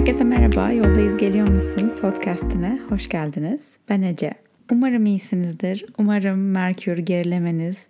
Herkese 0.00 0.24
merhaba, 0.24 0.72
Yoldayız 0.72 1.16
Geliyor 1.16 1.48
Musun 1.48 1.92
podcastine 2.00 2.80
hoş 2.88 3.08
geldiniz. 3.08 3.76
Ben 3.88 4.02
Ece. 4.02 4.34
Umarım 4.72 5.06
iyisinizdir. 5.06 5.86
Umarım 5.98 6.50
Merkür 6.50 6.98
gerilemeniz 6.98 7.86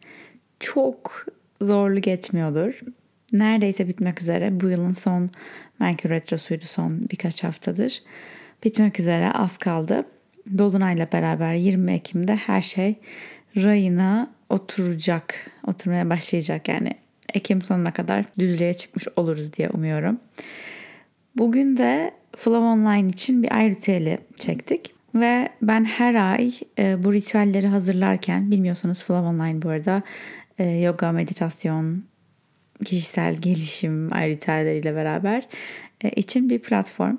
çok 0.60 1.26
zorlu 1.62 2.00
geçmiyordur. 2.00 2.80
Neredeyse 3.32 3.88
bitmek 3.88 4.22
üzere. 4.22 4.60
Bu 4.60 4.68
yılın 4.68 4.92
son 4.92 5.30
Merkür 5.78 6.10
Retrosu'ydu 6.10 6.64
son 6.64 7.08
birkaç 7.10 7.44
haftadır. 7.44 8.02
Bitmek 8.64 9.00
üzere 9.00 9.32
az 9.32 9.58
kaldı. 9.58 10.04
Dolunay'la 10.58 11.08
beraber 11.12 11.54
20 11.54 11.92
Ekim'de 11.92 12.36
her 12.36 12.62
şey 12.62 12.94
rayına 13.56 14.30
oturacak, 14.48 15.50
oturmaya 15.66 16.10
başlayacak 16.10 16.68
yani. 16.68 16.92
Ekim 17.34 17.62
sonuna 17.62 17.92
kadar 17.92 18.24
düzlüğe 18.38 18.74
çıkmış 18.74 19.08
oluruz 19.16 19.52
diye 19.52 19.70
umuyorum. 19.70 20.18
Bugün 21.36 21.76
de 21.76 22.10
Flow 22.36 22.66
Online 22.66 23.08
için 23.08 23.42
bir 23.42 23.56
ay 23.56 23.70
ritüeli 23.70 24.18
çektik. 24.36 24.94
Ve 25.14 25.48
ben 25.62 25.84
her 25.84 26.14
ay 26.14 26.52
e, 26.78 27.04
bu 27.04 27.12
ritüelleri 27.12 27.66
hazırlarken, 27.66 28.50
bilmiyorsanız 28.50 29.04
Flow 29.04 29.28
Online 29.28 29.62
bu 29.62 29.68
arada 29.68 30.02
e, 30.58 30.64
yoga, 30.64 31.12
meditasyon, 31.12 32.04
kişisel 32.84 33.34
gelişim 33.34 34.12
ay 34.12 34.28
ritüelleriyle 34.28 34.94
beraber 34.94 35.48
e, 36.00 36.10
için 36.10 36.50
bir 36.50 36.58
platform. 36.58 37.16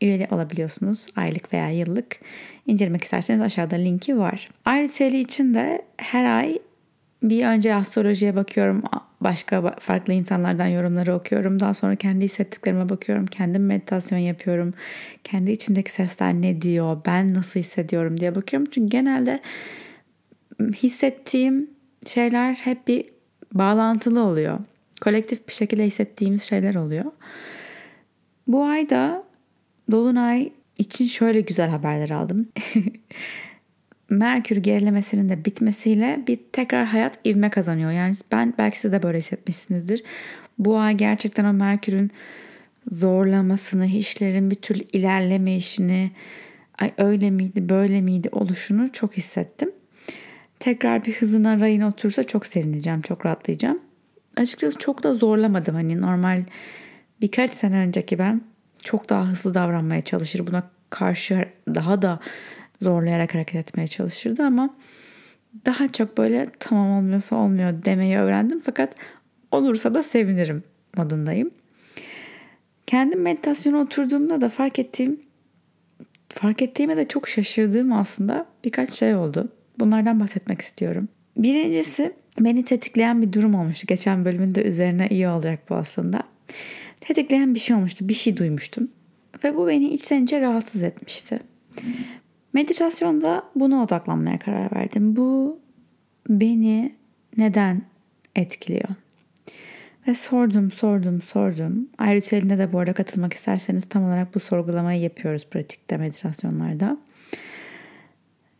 Üyeli 0.00 0.28
olabiliyorsunuz 0.30 1.06
aylık 1.16 1.52
veya 1.52 1.70
yıllık. 1.70 2.20
İncelemek 2.66 3.04
isterseniz 3.04 3.40
aşağıda 3.40 3.76
linki 3.76 4.18
var. 4.18 4.48
Ay 4.64 4.82
ritüeli 4.82 5.18
için 5.18 5.54
de 5.54 5.82
her 5.96 6.36
ay 6.38 6.58
bir 7.22 7.46
önce 7.46 7.74
astrolojiye 7.74 8.36
bakıyorum. 8.36 8.82
Başka 9.24 9.74
farklı 9.78 10.12
insanlardan 10.12 10.66
yorumları 10.66 11.14
okuyorum. 11.14 11.60
Daha 11.60 11.74
sonra 11.74 11.96
kendi 11.96 12.24
hissettiklerime 12.24 12.88
bakıyorum. 12.88 13.26
Kendim 13.26 13.66
meditasyon 13.66 14.18
yapıyorum. 14.18 14.74
Kendi 15.24 15.50
içimdeki 15.50 15.92
sesler 15.92 16.34
ne 16.34 16.62
diyor? 16.62 17.00
Ben 17.06 17.34
nasıl 17.34 17.60
hissediyorum 17.60 18.20
diye 18.20 18.34
bakıyorum. 18.34 18.68
Çünkü 18.70 18.90
genelde 18.90 19.40
hissettiğim 20.60 21.70
şeyler 22.06 22.54
hep 22.54 22.88
bir 22.88 23.04
bağlantılı 23.52 24.22
oluyor. 24.22 24.58
Kolektif 25.00 25.48
bir 25.48 25.52
şekilde 25.52 25.84
hissettiğimiz 25.84 26.42
şeyler 26.42 26.74
oluyor. 26.74 27.12
Bu 28.46 28.64
ayda 28.64 29.24
Dolunay 29.90 30.52
için 30.78 31.06
şöyle 31.06 31.40
güzel 31.40 31.68
haberler 31.70 32.10
aldım. 32.10 32.48
Merkür 34.14 34.56
gerilemesinin 34.56 35.28
de 35.28 35.44
bitmesiyle 35.44 36.20
bir 36.26 36.38
tekrar 36.52 36.86
hayat 36.86 37.18
ivme 37.26 37.50
kazanıyor. 37.50 37.90
Yani 37.90 38.14
ben 38.32 38.54
belki 38.58 38.80
siz 38.80 38.92
de 38.92 39.02
böyle 39.02 39.18
hissetmişsinizdir. 39.18 40.02
Bu 40.58 40.78
ay 40.78 40.94
gerçekten 40.94 41.44
o 41.44 41.52
Merkür'ün 41.52 42.10
zorlamasını, 42.90 43.86
işlerin 43.86 44.50
bir 44.50 44.56
türlü 44.56 44.82
ilerlemeyişini, 44.92 46.10
ay 46.78 46.92
öyle 46.98 47.30
miydi, 47.30 47.68
böyle 47.68 48.00
miydi 48.00 48.28
oluşunu 48.32 48.92
çok 48.92 49.16
hissettim. 49.16 49.70
Tekrar 50.58 51.04
bir 51.04 51.12
hızına 51.12 51.60
rayına 51.60 51.88
otursa 51.88 52.22
çok 52.22 52.46
sevineceğim, 52.46 53.00
çok 53.00 53.26
rahatlayacağım. 53.26 53.80
Açıkçası 54.36 54.78
çok 54.78 55.02
da 55.02 55.14
zorlamadım. 55.14 55.74
Hani 55.74 56.00
normal 56.00 56.44
birkaç 57.20 57.52
sene 57.52 57.76
önceki 57.76 58.18
ben 58.18 58.40
çok 58.82 59.08
daha 59.08 59.26
hızlı 59.26 59.54
davranmaya 59.54 60.00
çalışır. 60.00 60.46
Buna 60.46 60.70
karşı 60.90 61.44
daha 61.74 62.02
da 62.02 62.20
zorlayarak 62.82 63.34
hareket 63.34 63.56
etmeye 63.56 63.86
çalışırdı 63.86 64.42
ama 64.42 64.76
daha 65.66 65.88
çok 65.88 66.18
böyle 66.18 66.46
tamam 66.58 66.90
olmuyorsa 66.90 67.36
olmuyor 67.36 67.84
demeyi 67.84 68.16
öğrendim 68.16 68.60
fakat 68.64 68.94
olursa 69.50 69.94
da 69.94 70.02
sevinirim 70.02 70.64
modundayım. 70.96 71.50
Kendim 72.86 73.22
meditasyona 73.22 73.78
oturduğumda 73.78 74.40
da 74.40 74.48
fark 74.48 74.78
ettiğim 74.78 75.20
fark 76.28 76.62
ettiğime 76.62 76.96
de 76.96 77.08
çok 77.08 77.28
şaşırdığım 77.28 77.92
aslında 77.92 78.46
birkaç 78.64 78.90
şey 78.90 79.14
oldu. 79.14 79.52
Bunlardan 79.78 80.20
bahsetmek 80.20 80.60
istiyorum. 80.60 81.08
Birincisi 81.36 82.12
beni 82.40 82.64
tetikleyen 82.64 83.22
bir 83.22 83.32
durum 83.32 83.54
olmuştu. 83.54 83.86
Geçen 83.86 84.24
bölümünde 84.24 84.62
üzerine 84.62 85.08
iyi 85.08 85.28
olacak 85.28 85.60
bu 85.70 85.74
aslında. 85.74 86.22
Tetikleyen 87.00 87.54
bir 87.54 87.60
şey 87.60 87.76
olmuştu. 87.76 88.08
Bir 88.08 88.14
şey 88.14 88.36
duymuştum. 88.36 88.88
Ve 89.44 89.56
bu 89.56 89.68
beni 89.68 89.88
içten 89.88 90.24
içe 90.24 90.40
rahatsız 90.40 90.82
etmişti. 90.82 91.40
Meditasyonda 92.54 93.42
buna 93.54 93.82
odaklanmaya 93.82 94.38
karar 94.38 94.76
verdim. 94.76 95.16
Bu 95.16 95.60
beni 96.28 96.94
neden 97.36 97.82
etkiliyor? 98.36 98.88
Ve 100.08 100.14
sordum, 100.14 100.70
sordum, 100.70 101.22
sordum. 101.22 101.88
Ayrıca 101.98 102.58
de 102.58 102.72
bu 102.72 102.78
arada 102.78 102.92
katılmak 102.92 103.32
isterseniz 103.32 103.88
tam 103.88 104.04
olarak 104.04 104.34
bu 104.34 104.40
sorgulamayı 104.40 105.00
yapıyoruz 105.00 105.46
pratikte, 105.50 105.96
meditasyonlarda. 105.96 106.98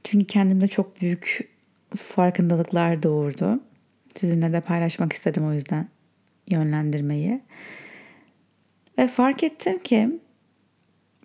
Çünkü 0.04 0.26
kendimde 0.26 0.68
çok 0.68 1.00
büyük 1.00 1.48
farkındalıklar 1.96 3.02
doğurdu. 3.02 3.60
Sizinle 4.14 4.52
de 4.52 4.60
paylaşmak 4.60 5.12
istedim 5.12 5.46
o 5.46 5.52
yüzden 5.52 5.88
yönlendirmeyi. 6.48 7.40
Ve 8.98 9.08
fark 9.08 9.44
ettim 9.44 9.78
ki 9.78 10.20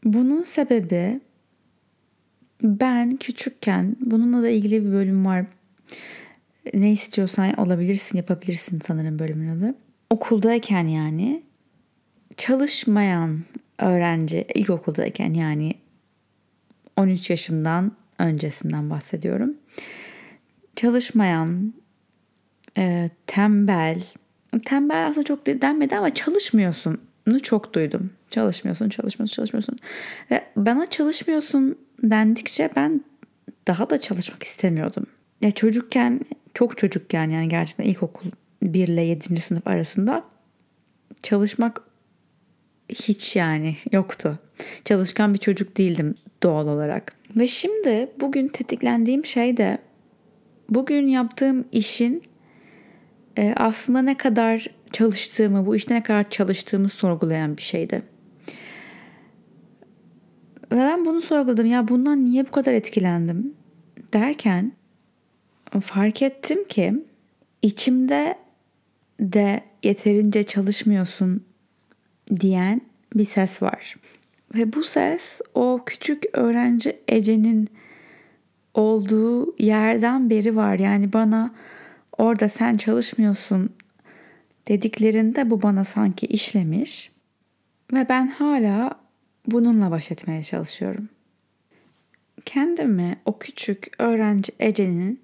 bunun 0.04 0.44
sebebi 0.44 1.20
ben 2.64 3.18
küçükken 3.18 3.96
bununla 4.00 4.44
da 4.44 4.50
ilgili 4.50 4.86
bir 4.86 4.92
bölüm 4.92 5.26
var. 5.26 5.46
Ne 6.74 6.92
istiyorsan 6.92 7.54
olabilirsin, 7.54 8.18
yapabilirsin 8.18 8.80
sanırım 8.80 9.20
bölümün 9.20 9.50
adı. 9.58 9.76
Okuldayken 10.10 10.88
yani 10.88 11.44
çalışmayan 12.38 13.40
öğrenci 13.80 14.46
ilkokuldayken 14.56 15.34
yani 15.34 15.74
13 16.98 17.30
yaşımdan 17.30 17.92
öncesinden 18.20 18.90
bahsediyorum. 18.90 19.54
Çalışmayan, 20.76 21.74
e, 22.78 23.10
tembel, 23.28 24.04
tembel 24.66 25.08
aslında 25.08 25.26
çok 25.26 25.46
denmedi 25.46 25.98
ama 25.98 26.14
çalışmıyorsun. 26.14 27.02
Bunu 27.28 27.40
çok 27.40 27.74
duydum. 27.74 28.10
Çalışmıyorsun, 28.30 28.90
çalışmıyorsun, 28.90 29.36
çalışmıyorsun. 29.36 29.80
Ve 30.32 30.44
bana 30.56 30.86
çalışmıyorsun 30.86 31.78
dendikçe 32.04 32.70
ben 32.76 33.04
daha 33.68 33.90
da 33.90 34.02
çalışmak 34.02 34.44
istemiyordum. 34.44 35.06
Ya 35.42 35.52
çocukken, 35.52 36.20
çok 36.54 36.78
çocukken 36.78 37.30
yani 37.30 37.50
gerçekten 37.50 37.84
ilkokul 37.84 38.32
1 38.64 38.88
ile 38.88 39.02
7. 39.02 39.42
sınıf 39.42 39.68
arasında 39.68 40.24
çalışmak 41.24 41.82
hiç 42.90 43.36
yani 43.36 43.76
yoktu. 43.92 44.40
Çalışkan 44.86 45.34
bir 45.34 45.40
çocuk 45.40 45.78
değildim 45.78 46.16
doğal 46.44 46.68
olarak. 46.68 47.16
Ve 47.38 47.48
şimdi 47.48 48.10
bugün 48.20 48.48
tetiklendiğim 48.48 49.26
şey 49.26 49.58
de 49.58 49.78
bugün 50.70 51.08
yaptığım 51.08 51.66
işin 51.72 52.24
e, 53.38 53.54
aslında 53.58 54.02
ne 54.02 54.18
kadar 54.18 54.68
çalıştığımı, 54.92 55.66
bu 55.66 55.76
işte 55.76 55.96
ne 55.96 56.04
kadar 56.04 56.30
çalıştığımı 56.30 56.90
sorgulayan 56.90 57.58
bir 57.58 57.62
şeydi. 57.62 58.02
Ve 60.72 60.76
ben 60.76 61.06
bunu 61.06 61.22
sorguladım. 61.22 61.66
Ya 61.66 61.88
bundan 61.88 62.26
niye 62.26 62.48
bu 62.48 62.52
kadar 62.52 62.74
etkilendim 62.74 63.54
derken 64.14 64.72
fark 65.82 66.22
ettim 66.22 66.64
ki 66.68 67.06
içimde 67.62 68.36
de 69.20 69.62
yeterince 69.84 70.44
çalışmıyorsun 70.44 71.44
diyen 72.40 72.82
bir 73.16 73.26
ses 73.26 73.62
var. 73.62 73.96
Ve 74.56 74.74
bu 74.74 74.84
ses 74.84 75.42
o 75.54 75.80
küçük 75.86 76.24
öğrenci 76.34 77.00
Ece'nin 77.08 77.70
olduğu 78.74 79.56
yerden 79.64 80.30
beri 80.30 80.56
var. 80.56 80.80
Yani 80.80 81.14
bana 81.14 81.56
orada 82.18 82.48
sen 82.48 82.78
çalışmıyorsun 82.78 83.70
dediklerinde 84.68 85.50
bu 85.50 85.62
bana 85.62 85.84
sanki 85.84 86.26
işlemiş 86.26 87.12
ve 87.94 88.10
ben 88.10 88.28
hala 88.28 89.00
bununla 89.52 89.92
baş 89.92 90.12
etmeye 90.12 90.44
çalışıyorum. 90.44 91.10
Kendimi 92.46 93.20
o 93.26 93.40
küçük 93.40 93.92
öğrenci 94.00 94.52
Ece'nin 94.60 95.22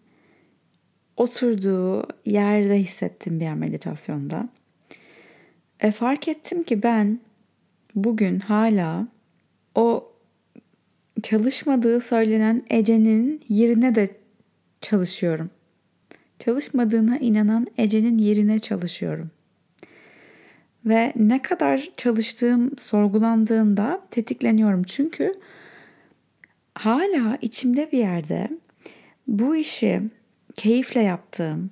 oturduğu 1.18 2.08
yerde 2.26 2.80
hissettim 2.80 3.40
bir 3.40 3.54
meditasyonda. 3.54 4.50
E 5.80 5.92
fark 5.92 6.28
ettim 6.28 6.64
ki 6.64 6.84
ben 6.84 7.20
bugün 7.96 8.40
hala 8.40 9.08
o 9.76 10.12
çalışmadığı 11.24 12.00
söylenen 12.02 12.62
Ece'nin 12.70 13.42
yerine 13.50 13.96
de 13.96 14.10
çalışıyorum. 14.82 15.50
Çalışmadığına 16.40 17.18
inanan 17.18 17.68
Ece'nin 17.78 18.18
yerine 18.18 18.60
çalışıyorum. 18.60 19.32
Ve 20.86 21.14
ne 21.16 21.42
kadar 21.42 21.90
çalıştığım 21.98 22.72
sorgulandığında 22.80 24.02
tetikleniyorum. 24.12 24.84
Çünkü 24.84 25.34
hala 26.76 27.38
içimde 27.42 27.92
bir 27.92 27.98
yerde 27.98 28.50
bu 29.28 29.56
işi 29.56 30.02
keyifle 30.56 31.02
yaptığım 31.02 31.70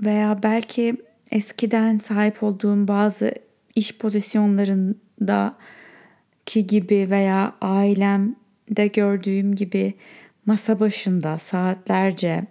veya 0.00 0.42
belki 0.42 0.96
eskiden 1.30 1.98
sahip 1.98 2.42
olduğum 2.42 2.88
bazı 2.88 3.32
iş 3.74 3.98
pozisyonlarında 3.98 5.56
ki 6.46 6.66
gibi 6.66 7.06
veya 7.10 7.54
ailemde 7.60 8.86
gördüğüm 8.86 9.54
gibi 9.54 9.94
masa 10.46 10.80
başında 10.80 11.38
saatlerce 11.38 12.44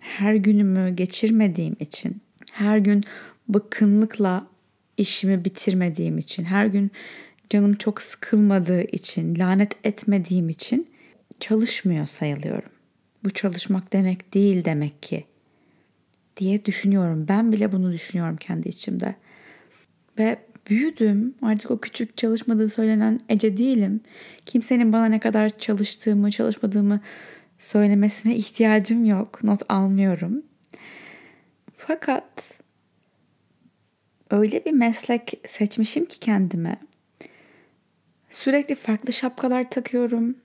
her 0.00 0.34
günümü 0.34 0.90
geçirmediğim 0.90 1.76
için, 1.80 2.22
her 2.52 2.78
gün 2.78 3.04
bıkkınlıkla 3.48 4.46
işimi 5.00 5.44
bitirmediğim 5.44 6.18
için, 6.18 6.44
her 6.44 6.66
gün 6.66 6.90
canım 7.50 7.74
çok 7.74 8.02
sıkılmadığı 8.02 8.82
için, 8.82 9.38
lanet 9.38 9.76
etmediğim 9.84 10.48
için 10.48 10.90
çalışmıyor 11.40 12.06
sayılıyorum. 12.06 12.70
Bu 13.24 13.30
çalışmak 13.30 13.92
demek 13.92 14.34
değil 14.34 14.64
demek 14.64 15.02
ki 15.02 15.24
diye 16.36 16.64
düşünüyorum. 16.64 17.26
Ben 17.28 17.52
bile 17.52 17.72
bunu 17.72 17.92
düşünüyorum 17.92 18.36
kendi 18.36 18.68
içimde. 18.68 19.14
Ve 20.18 20.38
büyüdüm. 20.70 21.34
Artık 21.42 21.70
o 21.70 21.78
küçük 21.78 22.16
çalışmadığı 22.16 22.68
söylenen 22.68 23.20
Ece 23.28 23.56
değilim. 23.56 24.00
Kimsenin 24.46 24.92
bana 24.92 25.06
ne 25.06 25.20
kadar 25.20 25.58
çalıştığımı, 25.58 26.30
çalışmadığımı 26.30 27.00
söylemesine 27.58 28.36
ihtiyacım 28.36 29.04
yok. 29.04 29.44
Not 29.44 29.62
almıyorum. 29.68 30.42
Fakat 31.74 32.59
öyle 34.30 34.64
bir 34.64 34.72
meslek 34.72 35.32
seçmişim 35.48 36.04
ki 36.04 36.18
kendime. 36.18 36.76
Sürekli 38.30 38.74
farklı 38.74 39.12
şapkalar 39.12 39.70
takıyorum. 39.70 40.36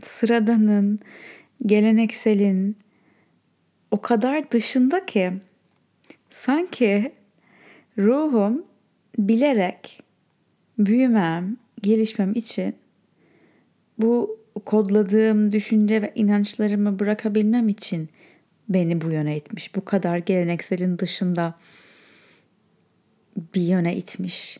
Sıradanın, 0.00 1.00
gelenekselin 1.66 2.76
o 3.90 4.00
kadar 4.00 4.50
dışında 4.50 5.06
ki 5.06 5.32
sanki 6.30 7.12
ruhum 7.98 8.64
bilerek 9.18 10.02
büyümem, 10.78 11.56
gelişmem 11.82 12.32
için 12.34 12.76
bu 13.98 14.38
kodladığım 14.64 15.52
düşünce 15.52 16.02
ve 16.02 16.12
inançlarımı 16.14 16.98
bırakabilmem 16.98 17.68
için 17.68 18.08
beni 18.68 19.00
bu 19.00 19.10
yöne 19.10 19.36
itmiş. 19.36 19.74
Bu 19.74 19.84
kadar 19.84 20.18
gelenekselin 20.18 20.98
dışında 20.98 21.54
bir 23.54 23.62
yöne 23.62 23.96
itmiş. 23.96 24.58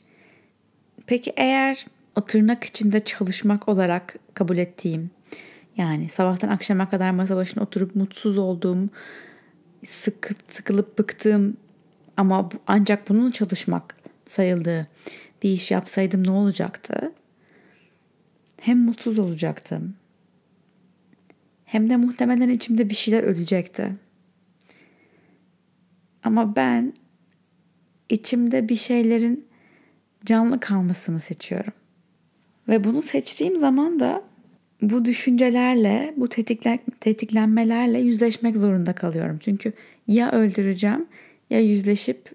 Peki 1.06 1.32
eğer 1.36 1.86
o 2.16 2.25
tırnak 2.25 2.64
içinde 2.64 3.04
çalışmak 3.04 3.69
olarak 3.69 4.16
kabul 4.34 4.58
ettiğim 4.58 5.10
yani 5.76 6.08
sabahtan 6.08 6.48
akşama 6.48 6.90
kadar 6.90 7.10
masa 7.10 7.36
başına 7.36 7.62
oturup 7.62 7.96
mutsuz 7.96 8.38
olduğum, 8.38 8.88
sıkı, 9.84 10.34
sıkılıp 10.48 10.98
bıktığım 10.98 11.56
ama 12.16 12.48
ancak 12.66 13.08
bunun 13.08 13.30
çalışmak 13.30 13.96
sayıldığı 14.26 14.88
bir 15.42 15.50
iş 15.50 15.70
yapsaydım 15.70 16.26
ne 16.26 16.30
olacaktı? 16.30 17.12
Hem 18.60 18.78
mutsuz 18.78 19.19
olacaktım. 19.19 19.94
Hem 21.64 21.90
de 21.90 21.96
muhtemelen 21.96 22.48
içimde 22.48 22.88
bir 22.88 22.94
şeyler 22.94 23.22
ölecekti. 23.22 23.92
Ama 26.25 26.56
ben 26.56 26.94
içimde 28.08 28.69
bir 28.69 28.76
şeylerin 28.76 29.46
canlı 30.25 30.60
kalmasını 30.60 31.20
seçiyorum. 31.20 31.72
Ve 32.69 32.84
bunu 32.84 33.02
seçtiğim 33.02 33.56
zaman 33.56 34.00
da 34.00 34.25
bu 34.82 35.05
düşüncelerle, 35.05 36.14
bu 36.16 36.28
tetiklen, 36.28 36.78
tetiklenmelerle 37.00 38.00
yüzleşmek 38.00 38.56
zorunda 38.56 38.93
kalıyorum. 38.93 39.38
Çünkü 39.40 39.72
ya 40.06 40.32
öldüreceğim 40.32 41.06
ya 41.50 41.60
yüzleşip 41.60 42.32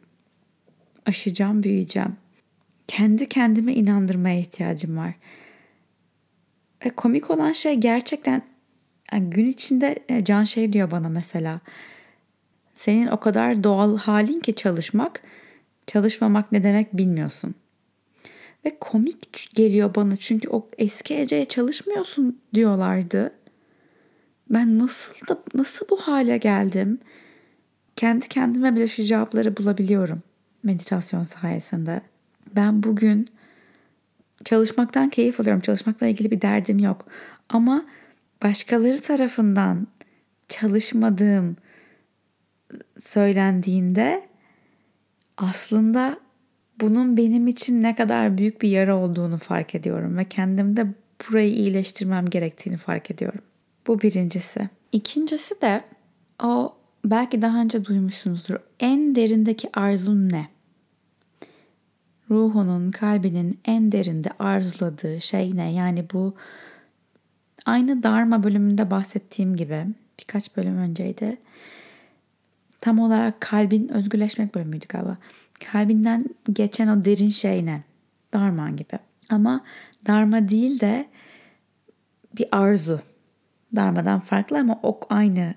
aşacağım, 1.05 1.63
büyüyeceğim. 1.63 2.15
Kendi 2.87 3.29
kendime 3.29 3.73
inandırmaya 3.73 4.39
ihtiyacım 4.39 4.97
var. 4.97 5.13
Ve 6.85 6.89
komik 6.89 7.29
olan 7.31 7.53
şey 7.53 7.75
gerçekten 7.75 8.41
yani 9.13 9.29
gün 9.29 9.45
içinde 9.45 9.95
e, 10.09 10.23
Can 10.23 10.43
şey 10.43 10.73
diyor 10.73 10.91
bana 10.91 11.09
mesela. 11.09 11.59
Senin 12.73 13.07
o 13.07 13.19
kadar 13.19 13.63
doğal 13.63 13.97
halin 13.97 14.39
ki 14.39 14.55
çalışmak, 14.55 15.21
çalışmamak 15.88 16.51
ne 16.51 16.63
demek 16.63 16.97
bilmiyorsun. 16.97 17.56
Ve 18.65 18.77
komik 18.80 19.50
geliyor 19.56 19.95
bana 19.95 20.15
çünkü 20.15 20.50
o 20.50 20.69
eski 20.77 21.15
Ece'ye 21.15 21.45
çalışmıyorsun 21.45 22.41
diyorlardı. 22.53 23.33
Ben 24.50 24.80
nasıl 24.80 25.27
da 25.27 25.38
nasıl 25.53 25.89
bu 25.89 25.97
hale 25.97 26.38
geldim? 26.38 27.00
Kendi 27.95 28.27
kendime 28.27 28.75
bile 28.75 28.88
şu 28.88 29.03
cevapları 29.03 29.57
bulabiliyorum 29.57 30.21
meditasyon 30.63 31.24
sayesinde. 31.24 32.01
Ben 32.56 32.83
bugün 32.83 33.29
çalışmaktan 34.45 35.09
keyif 35.09 35.39
alıyorum. 35.39 35.62
Çalışmakla 35.62 36.07
ilgili 36.07 36.31
bir 36.31 36.41
derdim 36.41 36.79
yok. 36.79 37.06
Ama 37.50 37.86
başkaları 38.44 39.01
tarafından 39.01 39.88
çalışmadığım 40.47 41.57
söylendiğinde 42.97 44.27
aslında 45.38 46.19
bunun 46.81 47.18
benim 47.18 47.47
için 47.47 47.83
ne 47.83 47.95
kadar 47.95 48.38
büyük 48.38 48.62
bir 48.62 48.69
yara 48.69 48.95
olduğunu 48.97 49.38
fark 49.38 49.75
ediyorum 49.75 50.18
ve 50.18 50.25
kendimde 50.25 50.88
burayı 51.30 51.53
iyileştirmem 51.53 52.30
gerektiğini 52.30 52.77
fark 52.77 53.12
ediyorum. 53.12 53.41
Bu 53.88 54.01
birincisi. 54.01 54.69
İkincisi 54.91 55.62
de 55.62 55.83
o 56.44 56.75
belki 57.06 57.41
daha 57.41 57.62
önce 57.62 57.85
duymuşsunuzdur. 57.85 58.56
En 58.80 59.15
derindeki 59.15 59.69
arzun 59.74 60.30
ne? 60.30 60.47
Ruhunun, 62.29 62.91
kalbinin 62.91 63.59
en 63.65 63.91
derinde 63.91 64.29
arzuladığı 64.39 65.21
şey 65.21 65.56
ne? 65.56 65.74
Yani 65.74 66.06
bu 66.13 66.36
aynı 67.65 68.03
Dharma 68.03 68.44
bölümünde 68.44 68.91
bahsettiğim 68.91 69.56
gibi 69.56 69.86
birkaç 70.19 70.57
bölüm 70.57 70.77
önceydi. 70.77 71.38
Tam 72.83 73.00
olarak 73.00 73.41
kalbin 73.41 73.88
özgürleşmek 73.88 74.56
bölümüydü 74.56 74.85
galiba 74.89 75.18
kalbinden 75.71 76.25
geçen 76.53 76.88
o 76.88 77.06
derin 77.06 77.30
şey 77.30 77.65
ne? 77.65 77.83
Darman 78.33 78.75
gibi. 78.75 79.00
Ama 79.30 79.63
darma 80.07 80.50
değil 80.50 80.80
de 80.80 81.09
bir 82.38 82.47
arzu. 82.51 83.01
Darmadan 83.75 84.19
farklı 84.19 84.59
ama 84.59 84.80
ok 84.83 85.07
aynı 85.09 85.53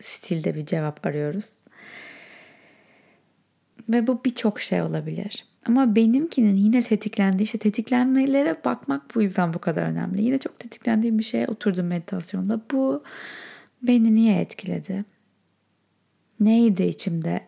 stilde 0.00 0.54
bir 0.54 0.66
cevap 0.66 1.06
arıyoruz. 1.06 1.58
Ve 3.88 4.06
bu 4.06 4.24
birçok 4.24 4.60
şey 4.60 4.82
olabilir. 4.82 5.46
Ama 5.66 5.96
benimkinin 5.96 6.56
yine 6.56 6.82
tetiklendiği 6.82 7.44
işte 7.44 7.58
tetiklenmelere 7.58 8.64
bakmak 8.64 9.14
bu 9.14 9.22
yüzden 9.22 9.54
bu 9.54 9.58
kadar 9.58 9.82
önemli. 9.82 10.22
Yine 10.22 10.38
çok 10.38 10.58
tetiklendiğim 10.58 11.18
bir 11.18 11.24
şeye 11.24 11.46
oturdum 11.46 11.86
meditasyonda. 11.86 12.60
Bu 12.72 13.04
beni 13.82 14.14
niye 14.14 14.40
etkiledi? 14.40 15.04
Neydi 16.44 16.82
içimde 16.82 17.40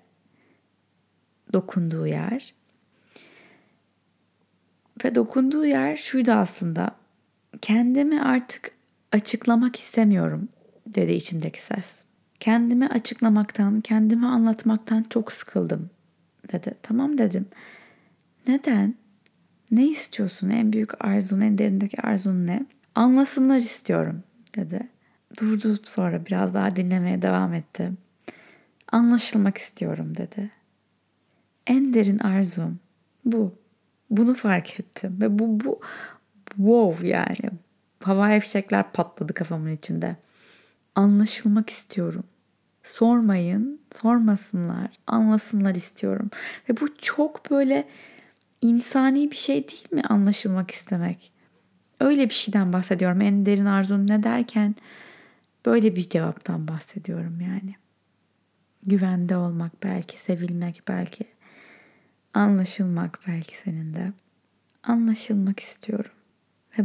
dokunduğu 1.52 2.06
yer. 2.06 2.54
Ve 5.04 5.14
dokunduğu 5.14 5.66
yer 5.66 5.96
şuydu 5.96 6.32
aslında. 6.32 6.90
Kendimi 7.62 8.22
artık 8.22 8.70
açıklamak 9.12 9.76
istemiyorum 9.76 10.48
dedi 10.86 11.12
içimdeki 11.12 11.62
ses. 11.62 12.04
Kendimi 12.40 12.88
açıklamaktan, 12.88 13.80
kendimi 13.80 14.26
anlatmaktan 14.26 15.02
çok 15.10 15.32
sıkıldım 15.32 15.90
dedi. 16.52 16.74
Tamam 16.82 17.18
dedim. 17.18 17.46
Neden? 18.46 18.94
Ne 19.70 19.86
istiyorsun? 19.86 20.50
En 20.50 20.72
büyük 20.72 21.04
arzun, 21.04 21.40
en 21.40 21.58
derindeki 21.58 22.02
arzun 22.02 22.46
ne? 22.46 22.66
Anlasınlar 22.94 23.56
istiyorum 23.56 24.22
dedi. 24.56 24.88
Durdu 25.40 25.78
sonra 25.86 26.26
biraz 26.26 26.54
daha 26.54 26.76
dinlemeye 26.76 27.22
devam 27.22 27.54
etti. 27.54 27.92
Anlaşılmak 28.92 29.58
istiyorum 29.58 30.16
dedi. 30.16 30.50
En 31.66 31.94
derin 31.94 32.18
arzum 32.18 32.78
bu. 33.24 33.58
Bunu 34.10 34.34
fark 34.34 34.80
ettim 34.80 35.16
ve 35.20 35.38
bu 35.38 35.60
bu 35.60 35.80
wow 36.56 37.08
yani. 37.08 37.50
Havai 38.02 38.40
fişekler 38.40 38.92
patladı 38.92 39.34
kafamın 39.34 39.70
içinde. 39.70 40.16
Anlaşılmak 40.94 41.70
istiyorum. 41.70 42.24
Sormayın, 42.82 43.80
sormasınlar, 43.92 44.90
anlasınlar 45.06 45.74
istiyorum. 45.74 46.30
Ve 46.68 46.80
bu 46.80 46.96
çok 46.98 47.50
böyle 47.50 47.88
insani 48.60 49.30
bir 49.30 49.36
şey 49.36 49.68
değil 49.68 49.92
mi 49.92 50.02
anlaşılmak 50.02 50.70
istemek? 50.70 51.32
Öyle 52.00 52.28
bir 52.28 52.34
şeyden 52.34 52.72
bahsediyorum. 52.72 53.20
En 53.20 53.46
derin 53.46 53.66
arzun 53.66 54.06
ne 54.06 54.22
derken 54.22 54.74
böyle 55.66 55.96
bir 55.96 56.08
cevaptan 56.08 56.68
bahsediyorum 56.68 57.40
yani. 57.40 57.74
Güvende 58.86 59.36
olmak 59.36 59.82
belki, 59.82 60.20
sevilmek 60.20 60.82
belki. 60.88 61.24
Anlaşılmak 62.34 63.20
belki 63.26 63.56
senin 63.56 63.94
de. 63.94 64.12
Anlaşılmak 64.82 65.60
istiyorum. 65.60 66.10
Ve 66.78 66.84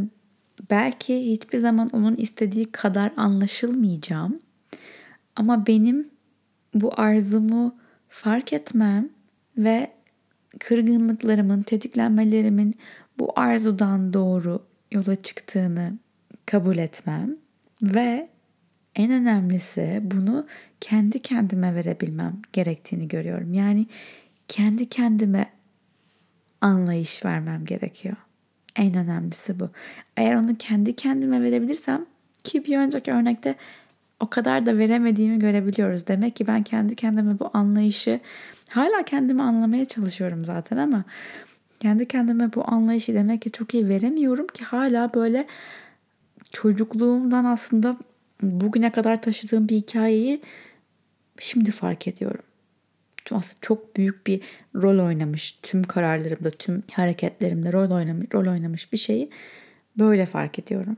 belki 0.70 1.32
hiçbir 1.32 1.58
zaman 1.58 1.88
onun 1.88 2.16
istediği 2.16 2.72
kadar 2.72 3.12
anlaşılmayacağım. 3.16 4.38
Ama 5.36 5.66
benim 5.66 6.10
bu 6.74 7.00
arzumu 7.00 7.76
fark 8.08 8.52
etmem 8.52 9.08
ve 9.58 9.92
kırgınlıklarımın, 10.58 11.62
tetiklenmelerimin 11.62 12.74
bu 13.18 13.32
arzudan 13.36 14.12
doğru 14.12 14.66
yola 14.90 15.16
çıktığını 15.16 15.98
kabul 16.46 16.78
etmem 16.78 17.36
ve 17.82 18.28
en 18.96 19.10
önemlisi 19.10 20.00
bunu 20.02 20.46
kendi 20.80 21.18
kendime 21.18 21.74
verebilmem 21.74 22.42
gerektiğini 22.52 23.08
görüyorum. 23.08 23.54
Yani 23.54 23.86
kendi 24.48 24.88
kendime 24.88 25.46
anlayış 26.60 27.24
vermem 27.24 27.64
gerekiyor. 27.64 28.16
En 28.76 28.94
önemlisi 28.94 29.60
bu. 29.60 29.70
Eğer 30.16 30.34
onu 30.34 30.56
kendi 30.58 30.96
kendime 30.96 31.42
verebilirsem 31.42 32.06
ki 32.44 32.64
bir 32.64 32.78
önceki 32.78 33.12
örnekte 33.12 33.54
o 34.20 34.30
kadar 34.30 34.66
da 34.66 34.78
veremediğimi 34.78 35.38
görebiliyoruz. 35.38 36.06
Demek 36.06 36.36
ki 36.36 36.46
ben 36.46 36.62
kendi 36.62 36.96
kendime 36.96 37.38
bu 37.38 37.50
anlayışı 37.52 38.20
hala 38.68 39.02
kendimi 39.02 39.42
anlamaya 39.42 39.84
çalışıyorum 39.84 40.44
zaten 40.44 40.76
ama 40.76 41.04
kendi 41.80 42.08
kendime 42.08 42.54
bu 42.54 42.70
anlayışı 42.70 43.14
demek 43.14 43.42
ki 43.42 43.52
çok 43.52 43.74
iyi 43.74 43.88
veremiyorum 43.88 44.46
ki 44.46 44.64
hala 44.64 45.14
böyle 45.14 45.46
çocukluğumdan 46.50 47.44
aslında 47.44 47.96
bugüne 48.42 48.92
kadar 48.92 49.22
taşıdığım 49.22 49.68
bir 49.68 49.76
hikayeyi 49.76 50.40
şimdi 51.38 51.70
fark 51.70 52.08
ediyorum. 52.08 52.44
Aslında 53.30 53.58
çok 53.60 53.96
büyük 53.96 54.26
bir 54.26 54.40
rol 54.74 55.06
oynamış 55.06 55.58
tüm 55.62 55.84
kararlarımda, 55.84 56.50
tüm 56.50 56.82
hareketlerimde 56.92 57.72
rol 57.72 57.90
oynamış, 57.90 58.26
rol 58.34 58.46
oynamış 58.46 58.92
bir 58.92 58.98
şeyi 58.98 59.30
böyle 59.98 60.26
fark 60.26 60.58
ediyorum. 60.58 60.96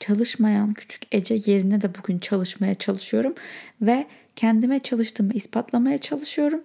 Çalışmayan 0.00 0.74
küçük 0.74 1.02
Ece 1.12 1.40
yerine 1.46 1.80
de 1.80 1.90
bugün 1.94 2.18
çalışmaya 2.18 2.74
çalışıyorum 2.74 3.34
ve 3.80 4.06
kendime 4.36 4.78
çalıştığımı 4.78 5.32
ispatlamaya 5.32 5.98
çalışıyorum 5.98 6.62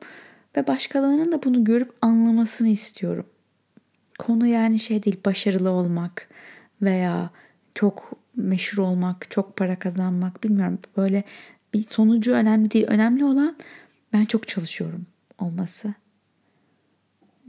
ve 0.57 0.67
başkalarının 0.67 1.31
da 1.31 1.43
bunu 1.43 1.63
görüp 1.63 1.93
anlamasını 2.01 2.67
istiyorum. 2.67 3.25
Konu 4.19 4.47
yani 4.47 4.79
şey 4.79 5.03
değil 5.03 5.19
başarılı 5.25 5.69
olmak 5.69 6.29
veya 6.81 7.29
çok 7.75 8.11
meşhur 8.37 8.83
olmak, 8.83 9.31
çok 9.31 9.57
para 9.57 9.79
kazanmak 9.79 10.43
bilmiyorum 10.43 10.79
böyle 10.97 11.23
bir 11.73 11.83
sonucu 11.83 12.33
önemli 12.33 12.71
değil. 12.71 12.85
Önemli 12.87 13.25
olan 13.25 13.57
ben 14.13 14.25
çok 14.25 14.47
çalışıyorum 14.47 15.05
olması. 15.39 15.93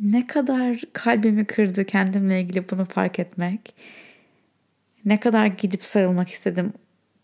Ne 0.01 0.27
kadar 0.27 0.83
kalbimi 0.93 1.45
kırdı 1.45 1.85
kendimle 1.85 2.41
ilgili 2.41 2.71
bunu 2.71 2.85
fark 2.85 3.19
etmek. 3.19 3.75
Ne 5.05 5.21
kadar 5.21 5.47
gidip 5.47 5.85
sarılmak 5.85 6.29
istedim 6.29 6.73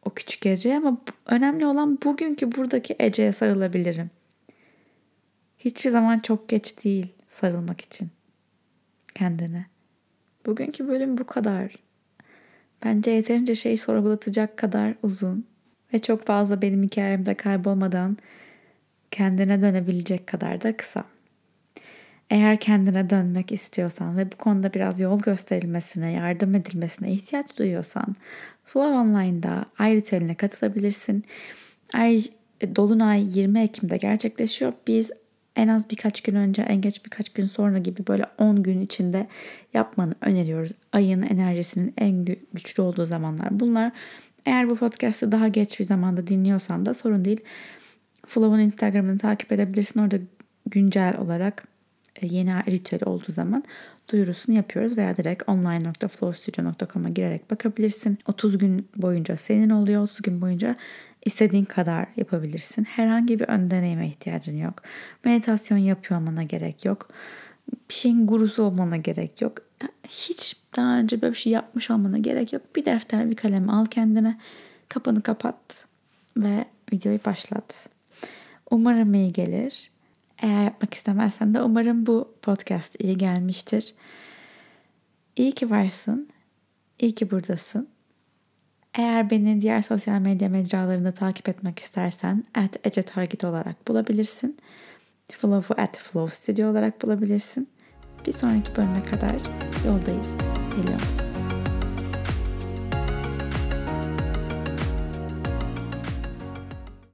o 0.04 0.11
küçük 0.11 0.47
Ece'ye 0.47 0.76
ama 0.76 0.99
önemli 1.26 1.66
olan 1.66 1.99
bugünkü 2.04 2.52
buradaki 2.52 2.97
Ece'ye 2.99 3.33
sarılabilirim. 3.33 4.11
Hiçbir 5.59 5.90
zaman 5.90 6.18
çok 6.18 6.49
geç 6.49 6.85
değil 6.85 7.06
sarılmak 7.28 7.80
için 7.80 8.09
kendine. 9.14 9.66
Bugünkü 10.47 10.88
bölüm 10.88 11.18
bu 11.18 11.26
kadar. 11.26 11.84
Bence 12.85 13.11
yeterince 13.11 13.55
şey 13.55 13.76
sorgulatacak 13.76 14.57
kadar 14.57 14.95
uzun 15.03 15.47
ve 15.93 15.99
çok 15.99 16.26
fazla 16.26 16.62
benim 16.62 16.83
hikayemde 16.83 17.35
kaybolmadan 17.35 18.17
kendine 19.11 19.62
dönebilecek 19.62 20.26
kadar 20.26 20.62
da 20.62 20.76
kısa. 20.76 21.05
Eğer 22.31 22.61
kendine 22.61 23.11
dönmek 23.11 23.53
istiyorsan 23.53 24.17
ve 24.17 24.33
bu 24.33 24.37
konuda 24.37 24.75
biraz 24.75 25.00
yol 25.00 25.21
gösterilmesine, 25.21 26.12
yardım 26.12 26.55
edilmesine 26.55 27.12
ihtiyaç 27.12 27.59
duyuyorsan 27.59 28.17
Flow 28.64 28.97
Online'da 28.97 29.64
ay 29.79 29.95
ritüeline 29.95 30.35
katılabilirsin. 30.35 31.25
Ay 31.93 32.23
Dolunay 32.76 33.38
20 33.38 33.61
Ekim'de 33.61 33.97
gerçekleşiyor. 33.97 34.73
Biz 34.87 35.11
en 35.57 35.69
az 35.69 35.91
birkaç 35.91 36.21
gün 36.21 36.35
önce, 36.35 36.63
en 36.63 36.81
geç 36.81 37.05
birkaç 37.05 37.29
gün 37.29 37.47
sonra 37.47 37.79
gibi 37.79 38.07
böyle 38.07 38.25
10 38.39 38.63
gün 38.63 38.81
içinde 38.81 39.27
yapmanı 39.75 40.15
öneriyoruz. 40.21 40.73
Ayın 40.93 41.23
enerjisinin 41.23 41.95
en 41.99 42.25
güçlü 42.53 42.83
olduğu 42.83 43.07
zamanlar. 43.07 43.61
Bunlar 43.61 43.93
eğer 44.47 44.71
bu 44.71 44.77
podcast'ı 44.77 45.33
daha 45.33 45.49
geç 45.49 45.81
bir 45.81 45.85
zamanda 45.85 46.27
dinliyorsan 46.27 46.87
da 46.87 46.95
sorun 46.95 47.25
değil. 47.25 47.41
Flow'un 48.27 48.61
Instagram'ını 48.61 49.19
takip 49.19 49.53
edebilirsin. 49.53 50.01
Orada 50.01 50.17
güncel 50.67 51.17
olarak 51.19 51.65
e, 52.23 52.27
yeni 52.27 52.53
ritüel 52.53 53.01
olduğu 53.07 53.33
zaman 53.33 53.65
duyurusunu 54.13 54.57
yapıyoruz 54.57 54.97
veya 54.97 55.17
direkt 55.17 55.49
online.flowstudio.com'a 55.49 57.09
girerek 57.09 57.51
bakabilirsin. 57.51 58.19
30 58.27 58.59
gün 58.59 58.89
boyunca 58.97 59.37
senin 59.37 59.71
oluyor. 59.71 60.03
30 60.03 60.23
gün 60.23 60.41
boyunca 60.41 60.77
istediğin 61.25 61.64
kadar 61.64 62.07
yapabilirsin. 62.16 62.85
Herhangi 62.85 63.40
bir 63.40 63.49
ön 63.49 63.71
deneyime 63.71 64.07
ihtiyacın 64.07 64.57
yok. 64.57 64.83
Meditasyon 65.25 65.78
yapıyor 65.78 66.21
olmana 66.21 66.43
gerek 66.43 66.85
yok. 66.85 67.09
Bir 67.88 67.95
şeyin 67.95 68.26
gurusu 68.26 68.62
olmana 68.62 68.97
gerek 68.97 69.43
yok. 69.43 69.59
Hiç 70.09 70.57
daha 70.76 70.99
önce 70.99 71.23
böyle 71.23 71.33
bir 71.33 71.38
şey 71.38 71.52
yapmış 71.52 71.90
olmana 71.90 72.19
gerek 72.19 72.52
yok. 72.52 72.62
Bir 72.76 72.85
defter, 72.85 73.31
bir 73.31 73.37
kalem 73.37 73.71
al 73.71 73.87
kendine. 73.87 74.38
Kapanı 74.88 75.23
kapat 75.23 75.87
ve 76.37 76.64
videoyu 76.93 77.21
başlat. 77.26 77.88
Umarım 78.71 79.14
iyi 79.14 79.33
gelir. 79.33 79.90
Eğer 80.43 80.64
yapmak 80.64 80.95
istemezsen 80.95 81.54
de 81.54 81.62
umarım 81.62 82.07
bu 82.07 82.35
podcast 82.43 83.00
iyi 83.02 83.19
gelmiştir. 83.19 83.95
İyi 85.37 85.52
ki 85.52 85.71
varsın. 85.71 86.28
İyi 86.99 87.14
ki 87.14 87.31
buradasın. 87.31 87.94
Eğer 88.95 89.31
beni 89.31 89.61
diğer 89.61 89.83
sosyal 89.83 90.21
medya 90.21 90.49
mecralarında 90.49 91.13
takip 91.13 91.49
etmek 91.49 91.79
istersen 91.79 92.45
at 92.55 92.87
Ece 92.87 93.03
olarak 93.45 93.89
bulabilirsin. 93.89 94.59
Flow'u 95.33 95.81
at 95.81 95.99
Flow 95.99 96.37
Studio 96.37 96.71
olarak 96.71 97.03
bulabilirsin. 97.03 97.69
Bir 98.27 98.33
sonraki 98.33 98.77
bölüme 98.77 99.05
kadar 99.05 99.37
yoldayız. 99.87 100.29
Geliyoruz. 100.77 101.34